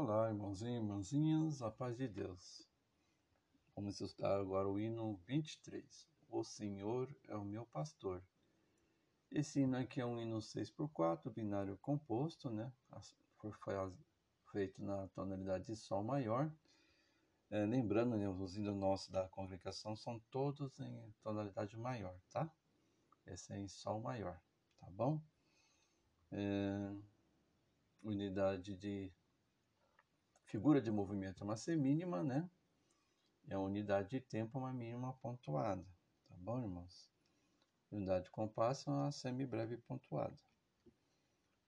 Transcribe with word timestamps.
Olá, 0.00 0.28
irmãozinhos 0.28 0.62
e 0.62 0.76
irmãzinhas, 0.76 1.60
a 1.60 1.72
paz 1.72 1.96
de 1.96 2.06
Deus. 2.06 2.64
Vamos 3.74 4.00
estudar 4.00 4.38
agora 4.38 4.68
o 4.68 4.78
hino 4.78 5.16
23. 5.26 6.08
O 6.30 6.44
Senhor 6.44 7.12
é 7.26 7.34
o 7.34 7.44
meu 7.44 7.66
pastor. 7.66 8.22
Esse 9.28 9.58
hino 9.58 9.76
aqui 9.76 10.00
é 10.00 10.06
um 10.06 10.16
hino 10.16 10.38
6x4, 10.38 11.32
binário 11.32 11.76
composto, 11.78 12.48
né? 12.48 12.72
Foi 13.38 13.50
feito 14.52 14.80
na 14.80 15.08
tonalidade 15.08 15.64
de 15.64 15.74
Sol 15.74 16.04
maior. 16.04 16.48
É, 17.50 17.66
lembrando, 17.66 18.16
né, 18.16 18.28
os 18.28 18.56
hinos 18.56 18.76
nossos 18.76 19.08
da 19.08 19.26
congregação 19.26 19.96
são 19.96 20.20
todos 20.30 20.78
em 20.78 21.12
tonalidade 21.24 21.76
maior, 21.76 22.16
tá? 22.30 22.48
Esse 23.26 23.52
é 23.52 23.58
em 23.58 23.66
Sol 23.66 24.00
maior, 24.00 24.40
tá 24.78 24.88
bom? 24.90 25.20
É, 26.30 26.94
unidade 28.00 28.76
de 28.76 29.12
Figura 30.48 30.80
de 30.80 30.90
movimento 30.90 31.42
é 31.42 31.44
uma 31.44 31.58
semínima, 31.58 32.22
né? 32.22 32.48
E 33.44 33.52
a 33.52 33.60
unidade 33.60 34.08
de 34.08 34.20
tempo 34.20 34.56
é 34.56 34.60
uma 34.62 34.72
mínima 34.72 35.12
pontuada. 35.18 35.86
Tá 36.26 36.34
bom, 36.38 36.58
irmãos? 36.58 37.10
Unidade 37.90 38.24
de 38.24 38.30
compasso 38.30 38.88
é 38.88 38.92
uma 38.94 39.12
semibreve 39.12 39.76
pontuada. 39.76 40.34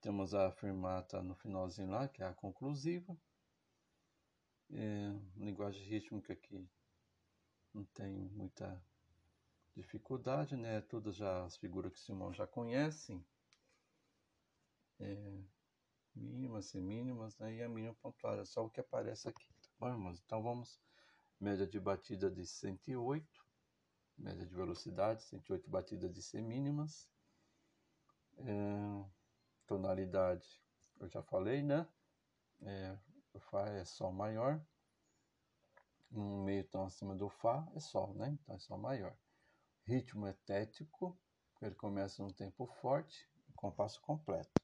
Temos 0.00 0.32
a 0.32 0.50
firmata 0.50 1.22
no 1.22 1.34
finalzinho 1.34 1.90
lá, 1.90 2.08
que 2.08 2.22
é 2.22 2.26
a 2.26 2.32
conclusiva. 2.32 3.14
É, 4.70 5.12
linguagem 5.36 5.84
rítmica 5.84 6.32
aqui 6.32 6.66
não 7.74 7.84
tem 7.84 8.30
muita 8.30 8.82
dificuldade, 9.76 10.56
né? 10.56 10.80
Todas 10.80 11.20
as 11.20 11.54
figuras 11.58 11.92
que 11.92 12.00
Simão 12.00 12.32
já 12.32 12.46
conhecem. 12.46 13.22
É, 14.98 15.42
mínimas, 16.20 16.66
semínimas, 16.66 17.36
né? 17.38 17.54
E 17.54 17.62
a 17.62 17.68
mínima 17.68 17.94
pontuada, 17.94 18.44
só 18.44 18.64
o 18.64 18.70
que 18.70 18.80
aparece 18.80 19.28
aqui, 19.28 19.44
tá 19.62 19.68
bom, 19.78 19.88
irmãos? 19.88 20.22
Então 20.24 20.42
vamos, 20.42 20.80
média 21.40 21.66
de 21.66 21.80
batida 21.80 22.30
de 22.30 22.46
108, 22.46 23.26
média 24.18 24.46
de 24.46 24.54
velocidade, 24.54 25.22
108 25.24 25.70
batidas 25.70 26.12
de 26.12 26.22
semínimas, 26.22 27.08
é, 28.38 29.04
tonalidade, 29.66 30.62
eu 31.00 31.08
já 31.08 31.22
falei, 31.22 31.62
né? 31.62 31.88
É, 32.62 32.98
Fá 33.38 33.68
é 33.68 33.84
Sol 33.84 34.12
maior, 34.12 34.60
um 36.12 36.42
meio 36.44 36.64
tom 36.64 36.84
acima 36.84 37.14
do 37.14 37.28
Fá 37.28 37.66
é 37.74 37.80
Sol, 37.80 38.14
né? 38.14 38.28
Então 38.28 38.54
é 38.54 38.58
Sol 38.58 38.78
maior. 38.78 39.16
Ritmo 39.84 40.26
é 40.26 40.32
tético, 40.44 41.18
ele 41.62 41.74
começa 41.74 42.22
num 42.22 42.32
tempo 42.32 42.66
forte, 42.66 43.28
compasso 43.54 44.00
completo. 44.00 44.59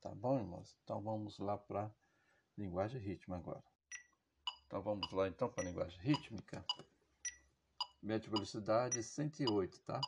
Tá 0.00 0.14
bom, 0.14 0.38
irmãos? 0.38 0.76
Então 0.82 1.00
vamos 1.00 1.38
lá 1.38 1.56
para 1.56 1.90
linguagem 2.56 3.00
rítmica 3.00 3.36
agora. 3.36 3.64
Então 4.66 4.82
vamos 4.82 5.10
lá 5.12 5.28
então 5.28 5.48
para 5.48 5.64
linguagem 5.64 5.98
rítmica. 6.00 6.64
Média 8.02 8.30
velocidade 8.30 9.02
108, 9.02 9.80
tá? 9.80 10.00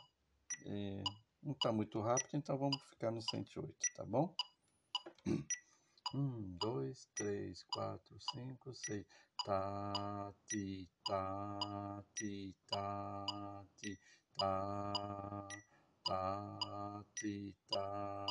E 0.66 1.02
não 1.42 1.52
está 1.52 1.72
muito 1.72 2.00
rápido, 2.00 2.34
então 2.34 2.56
vamos 2.56 2.80
ficar 2.90 3.10
no 3.10 3.22
108, 3.22 3.74
tá 3.96 4.04
bom? 4.04 4.34
1, 6.14 6.56
2, 6.58 7.08
3, 7.14 7.62
4, 7.64 8.18
5, 8.32 8.74
6. 8.74 9.06
Tá, 9.44 10.34
ti, 10.46 10.88
tá, 11.06 12.04
ti, 12.14 12.54
tá, 12.68 13.64
ti, 13.76 13.98
tá, 14.36 15.48
tá, 16.04 17.04
ti, 17.14 17.56
tá, 17.70 18.26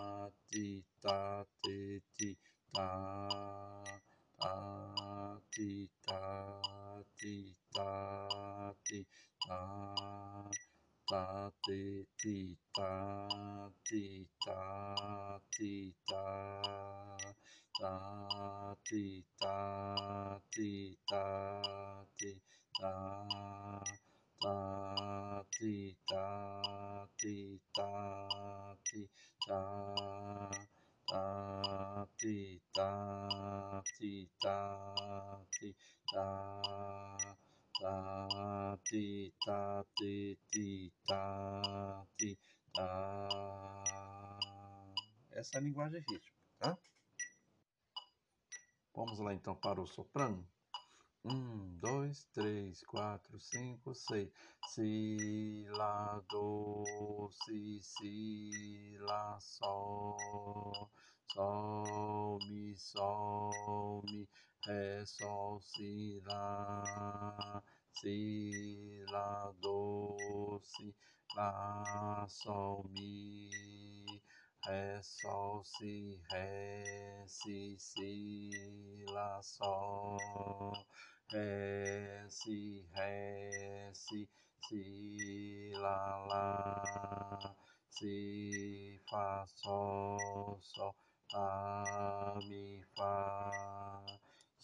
ti, 12.18 12.58
ti, 12.74 12.74
tá, 12.74 13.72
ti, 13.86 14.28
tá, 14.44 15.40
ti, 15.52 15.94
tá, 16.08 17.36
tá, 17.80 18.76
ti, 18.84 19.24
tá, 19.40 20.42
ti, 20.52 20.98
tá, 21.08 22.06
ti, 22.18 22.42
tá, 22.80 22.92
tá, 24.42 25.46
ti, 25.52 25.98
tá, 26.08 27.08
ti, 27.18 27.62
tá, 27.76 28.78
ti, 28.84 29.10
tá, 29.48 29.62
tá, 31.08 32.08
ti, 32.18 32.62
tá, 32.74 33.84
ti, 33.98 34.30
tá, 34.42 35.46
ti, 35.52 35.76
tá, 37.80 38.80
ti, 38.86 39.34
tá, 39.46 39.86
ti, 39.96 40.40
ti, 40.52 40.94
tá, 41.06 42.06
ti, 42.18 42.40
tá. 42.74 43.28
Essa 45.32 45.58
é 45.58 45.60
a 45.60 45.64
linguagem 45.64 46.00
rítmica, 46.00 46.38
tá? 46.60 46.78
Vamos 48.94 49.20
lá 49.20 49.34
então 49.34 49.56
para 49.56 49.80
o 49.80 49.86
soprano. 49.86 50.48
Um, 51.24 51.78
dois, 51.78 52.24
três, 52.34 52.82
quatro, 52.84 53.40
cinco, 53.40 53.94
seis. 53.94 54.32
Si, 54.70 55.66
lá, 55.70 56.24
do, 56.32 57.30
si, 57.46 57.80
si, 57.82 58.98
lá, 59.00 59.40
sol, 59.40 60.72
sol, 65.08 65.62
si, 65.62 66.22
lá, 66.26 67.64
si, 67.94 69.06
lá, 69.10 69.54
do, 69.62 70.60
si, 70.64 70.94
lá, 71.36 72.26
sol, 72.30 72.84
mi, 72.90 74.22
ré, 74.68 75.02
sol, 75.02 75.64
si, 75.64 76.22
ré, 76.30 77.26
si, 77.28 77.78
si, 77.80 79.06
lá, 79.10 79.42
sol 79.42 80.74
ré, 81.32 82.28
si, 82.30 82.86
ré, 82.94 83.92
si, 83.94 84.30
si, 84.68 85.72
lá, 85.76 86.26
lá, 86.28 87.56
si, 87.90 89.00
fá, 89.10 89.46
sol, 89.48 90.60
sol, 90.62 90.96
lá, 91.34 92.40
mi, 92.48 92.84
fá, 92.96 93.77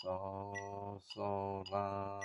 sol, 0.03 0.99
sol, 1.13 1.63
lá, 1.71 2.19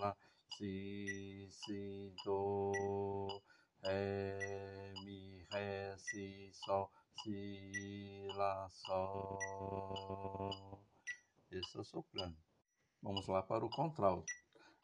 lá, 0.00 0.16
si, 0.58 1.48
si, 1.50 2.12
do, 2.24 3.40
ré, 3.84 4.92
mi, 5.04 5.46
ré, 5.52 5.96
si, 5.98 6.50
sol, 6.52 6.90
si, 7.22 8.26
lá, 8.34 8.68
sol. 8.70 9.70
Esse 11.52 11.76
é 11.76 11.80
o 11.80 11.84
soprano. 11.84 12.36
Vamos 13.00 13.28
lá 13.28 13.42
para 13.44 13.64
o 13.64 13.70
contralto. 13.70 14.32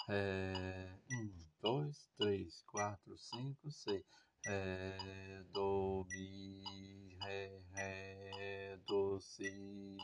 Ré, 0.07 0.97
um, 1.11 1.35
dois, 1.61 2.09
três, 2.17 2.63
quatro, 2.71 3.19
cinco, 3.19 3.69
seis. 3.73 4.05
Ré, 4.47 5.43
do, 5.53 6.07
mi, 6.09 7.17
ré, 7.21 7.61
ré, 7.75 8.77
do, 8.87 9.19
si, 9.21 9.97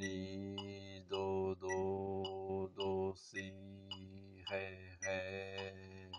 mi, 0.00 1.04
do, 1.10 1.54
do, 1.60 2.72
do, 2.74 3.14
si, 3.16 3.52
ré, 4.50 4.96
ré, 5.02 6.10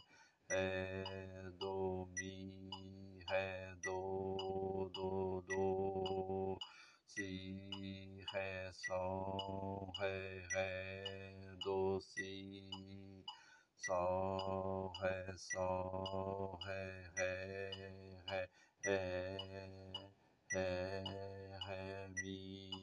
ré, 0.50 1.03
do, 1.59 2.08
mi, 2.16 2.70
ré, 3.28 3.74
do, 3.84 4.91
do, 4.94 5.44
do, 5.47 6.58
si, 7.08 8.24
ré, 8.31 8.70
sol, 8.72 9.91
ré, 10.00 10.44
ré, 10.53 11.03
do, 11.66 12.00
si, 12.02 13.26
sol, 13.78 14.94
ré, 15.02 15.34
sol, 15.38 16.59
ré, 16.67 17.09
ré, 17.17 17.32
ré, 18.29 18.47
ré, 18.85 19.73
ré, 20.53 21.03
ré, 21.67 22.08
mi, 22.23 22.80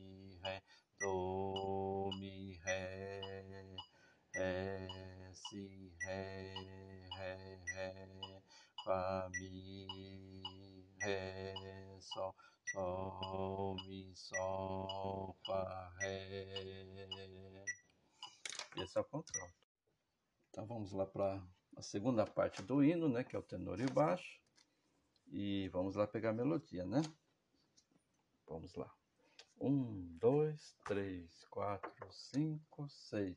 do, 1.01 2.11
mi, 2.19 2.59
ré, 2.65 3.21
ré, 4.35 4.89
si, 5.35 5.93
ré, 6.03 6.55
ré, 7.17 7.63
ré, 7.75 8.43
fá, 8.85 9.31
mi, 9.39 10.95
ré, 11.01 11.55
sol, 12.01 12.35
Sol, 12.73 13.77
Mi, 13.87 14.15
Sol, 14.15 15.35
Fá, 15.47 15.91
Ré. 16.01 17.65
Esse 18.77 18.99
é 18.99 19.01
o 19.01 19.05
contralto. 19.05 19.55
Então 20.51 20.67
vamos 20.67 20.93
lá 20.93 21.07
para 21.07 21.43
a 21.77 21.83
segunda 21.83 22.27
parte 22.27 22.63
do 22.63 22.85
hino, 22.85 23.09
né? 23.09 23.25
Que 23.25 23.37
é 23.37 23.39
o 23.39 23.43
tenor 23.43 23.81
e 23.81 23.87
baixo. 23.87 24.39
E 25.29 25.69
vamos 25.69 25.97
lá 25.97 26.07
pegar 26.07 26.31
a 26.31 26.35
melodia, 26.35 26.85
né? 26.85 27.01
Vamos 28.47 28.75
lá. 28.75 28.98
Um, 29.61 30.17
dois, 30.21 30.77
três, 30.85 31.45
quatro. 31.51 32.07
cinco, 32.13 32.89
seis. 32.89 33.37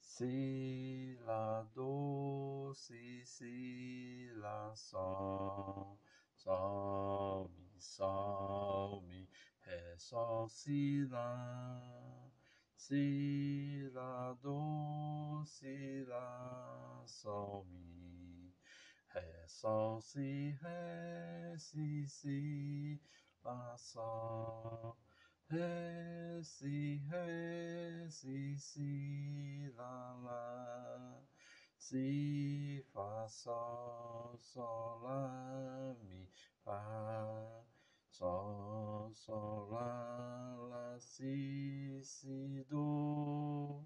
Si, 0.00 1.18
Lá, 1.26 1.66
Do, 1.74 2.72
Si, 2.76 3.24
Si, 3.26 4.30
Lá, 4.36 4.72
Sol, 4.76 5.98
Sol, 6.36 7.50
Mi, 7.56 7.80
Sol, 7.80 9.02
Mi, 9.08 9.28
Ré, 9.62 9.96
Sol, 9.98 10.48
Si, 10.48 11.04
Lá. 11.10 12.30
Si, 12.76 13.90
Lá, 13.92 14.32
Do, 14.40 15.42
Si, 15.46 16.04
Lá, 16.06 17.02
Sol, 17.06 17.66
Mi, 17.66 18.54
Ré, 19.08 19.46
Sol, 19.48 20.00
Si, 20.00 20.56
Ré, 20.62 21.56
Si, 21.58 22.06
Si, 22.06 23.00
Lá, 23.42 23.76
Sol. 23.76 24.96
Ré, 25.50 26.40
si, 26.44 27.02
ré, 27.10 28.08
si, 28.08 28.56
si, 28.56 29.72
lá, 29.76 30.14
lá. 30.22 31.22
Si, 31.76 32.84
fá, 32.92 33.26
sol, 33.28 34.38
sol, 34.38 35.00
lá, 35.02 35.96
mi, 36.04 36.28
fá. 36.64 37.64
Sol, 38.10 39.10
sol, 39.12 39.70
lá, 39.70 40.54
lá, 40.70 41.00
si, 41.00 42.00
si, 42.04 42.64
do. 42.68 43.84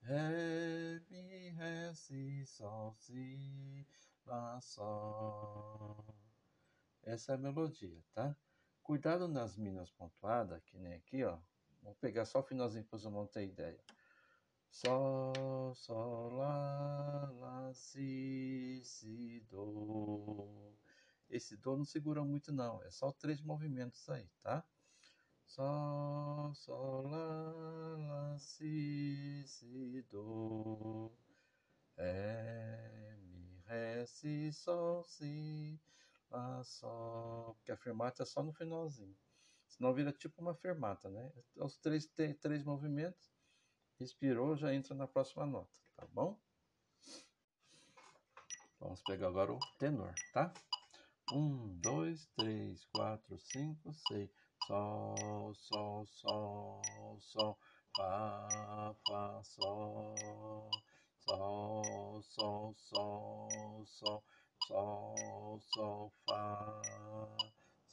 Ré, 0.00 1.02
mi, 1.10 1.50
ré, 1.50 1.92
si, 1.92 2.46
sol, 2.46 2.94
si, 2.98 3.86
lá, 4.24 4.58
sol. 4.62 6.16
Essa 7.02 7.32
é 7.32 7.34
a 7.34 7.38
melodia, 7.38 8.02
tá? 8.14 8.34
Cuidado 8.86 9.26
nas 9.26 9.56
minas 9.56 9.90
pontuadas, 9.90 10.62
que 10.62 10.78
nem 10.78 10.94
aqui, 10.94 11.24
ó. 11.24 11.36
Vamos 11.82 11.98
pegar 11.98 12.24
só 12.24 12.38
o 12.38 12.42
finalzinho 12.44 12.84
para 12.84 12.96
você 12.96 13.10
não 13.10 13.26
ter 13.26 13.42
ideia. 13.42 13.80
Sol, 14.70 15.74
sol, 15.74 16.34
lá, 16.34 17.28
lá, 17.32 17.74
si, 17.74 18.80
si, 18.84 19.44
do. 19.50 20.72
Esse 21.28 21.56
do 21.56 21.76
não 21.76 21.84
segura 21.84 22.22
muito 22.24 22.52
não, 22.52 22.80
é 22.84 22.88
só 22.88 23.10
três 23.10 23.42
movimentos 23.42 24.08
aí, 24.08 24.30
tá? 24.38 24.64
Sol, 25.44 26.54
sol, 26.54 27.08
lá, 27.08 27.96
lá, 28.06 28.38
si, 28.38 29.42
si, 29.48 30.00
do. 30.08 31.10
Ré, 31.96 33.16
mi, 33.18 33.60
ré, 33.66 34.06
si, 34.06 34.52
sol, 34.52 35.02
si. 35.02 35.80
Lá, 36.36 36.62
Sol. 36.64 37.54
Porque 37.54 37.72
a 37.72 37.76
fermata 37.78 38.22
é 38.22 38.26
só 38.26 38.42
no 38.42 38.52
finalzinho. 38.52 39.16
Senão 39.66 39.94
vira 39.94 40.12
tipo 40.12 40.42
uma 40.42 40.54
fermata, 40.54 41.08
né? 41.08 41.32
Os 41.56 41.78
três, 41.78 42.06
três 42.40 42.62
movimentos, 42.62 43.32
expirou, 43.98 44.54
já 44.54 44.72
entra 44.74 44.94
na 44.94 45.06
próxima 45.06 45.46
nota, 45.46 45.78
tá 45.96 46.06
bom? 46.12 46.38
Vamos 48.78 49.02
pegar 49.02 49.28
agora 49.28 49.52
o 49.52 49.58
tenor, 49.78 50.14
tá? 50.34 50.52
Um, 51.32 51.74
dois, 51.80 52.26
três, 52.36 52.84
quatro, 52.84 53.38
cinco, 53.38 53.92
seis. 53.94 54.30
Sol, 54.66 55.54
sol, 55.54 56.06
sol, 56.06 56.82
sol. 57.20 57.58
Fá, 57.96 58.94
fá, 59.08 59.42
sol. 59.42 60.70
Sol, 61.18 62.22
sol, 62.22 62.74
sol, 62.76 63.86
sol 63.86 64.24
sol, 64.66 65.60
sol, 65.72 66.12
fá, 66.26 66.82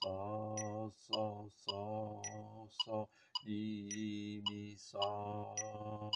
sol, 0.02 0.92
sol, 0.98 1.52
sol, 1.52 2.70
sol, 2.84 3.10
mi, 3.46 4.42
mi, 4.50 4.76
sol, 4.78 6.12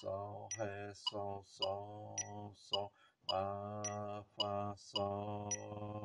sol, 0.00 0.48
ré, 0.56 0.92
sol, 0.94 1.44
sol, 1.44 2.54
sol, 2.56 2.92
fá, 3.28 4.24
fá, 4.36 4.74
sol, 4.76 6.04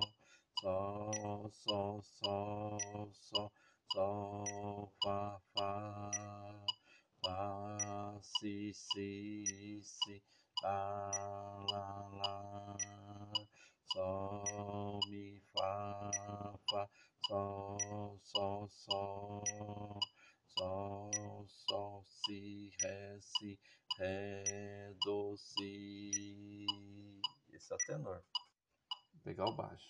sol, 0.61 1.51
sol, 1.53 2.01
sol, 2.03 3.11
sol, 3.13 3.51
sol, 3.93 4.91
fá, 5.01 5.39
fá, 5.53 5.71
fá, 7.23 8.19
si, 8.21 8.73
si, 8.73 9.81
si, 9.83 10.21
lá, 10.61 11.09
lá, 11.71 12.09
lá 12.11 13.04
sol, 13.95 14.99
mi, 15.07 15.41
fá, 15.53 16.53
fá, 16.69 16.89
sol, 17.27 18.19
sol, 18.23 18.69
sol, 18.69 19.99
sol, 20.57 21.47
sol, 21.47 22.05
si, 22.05 22.71
ré, 22.81 23.19
si, 23.21 23.57
ré, 23.97 24.93
do, 25.05 25.37
si. 25.37 26.65
Esse 27.53 27.73
é 27.73 27.77
tenor. 27.87 28.21
Vou 29.13 29.21
pegar 29.23 29.45
o 29.45 29.55
baixo. 29.55 29.87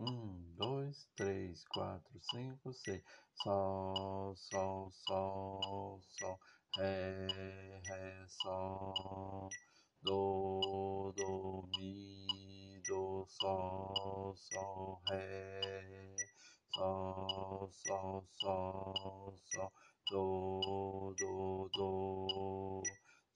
Um, 0.00 0.54
dois, 0.56 1.06
três, 1.14 1.64
quatro, 1.68 2.18
cinco, 2.30 2.72
seis. 2.72 3.02
Sol, 3.42 4.34
sol, 4.36 4.90
sol, 5.06 6.00
sol. 6.18 6.40
Ré, 6.78 7.26
ré, 7.84 8.26
sol. 8.26 9.50
Do, 10.02 10.33
sol, 13.44 14.34
sol, 14.38 15.00
ré, 15.10 16.16
sol, 16.72 17.68
sol, 17.70 18.24
sol, 18.40 19.34
sol, 19.52 19.72
do, 20.10 21.14
do, 21.18 21.70
do, 21.74 22.82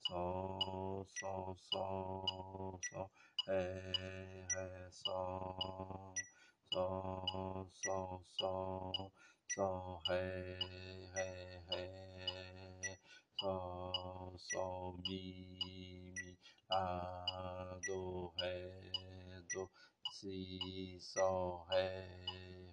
sol, 0.07 1.05
sol, 1.19 1.55
sol, 1.69 2.79
sol, 2.89 3.11
ré, 3.47 3.61
ré, 4.49 4.89
sol, 4.89 6.15
sol, 6.73 7.69
sol, 7.83 8.23
sol, 8.39 9.11
sol, 9.53 10.01
ré, 10.09 10.57
ré, 11.13 11.61
ré, 11.69 12.97
sol, 13.39 14.35
sol, 14.39 14.97
mi, 15.07 15.45
mi, 15.63 16.37
lá, 16.71 17.79
do, 17.85 18.33
ré, 18.39 18.71
do, 19.53 19.69
si, 20.11 20.97
sol, 20.99 21.65
ré, 21.69 22.05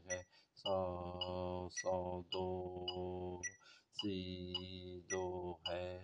ré, 0.06 0.26
sol, 0.54 1.70
sol, 1.70 2.24
do, 2.30 3.40
si, 4.00 5.04
do, 5.08 5.58
ré, 5.66 6.00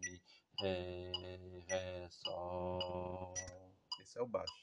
mi, 0.00 0.20
ré, 0.60 1.10
ré, 1.68 2.08
sol. 2.10 3.34
Esse 4.00 4.18
é 4.18 4.22
o 4.22 4.26
baixo. 4.26 4.61